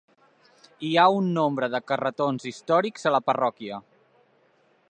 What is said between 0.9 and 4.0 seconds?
ha un nombre de carretons històrics a la parròquia.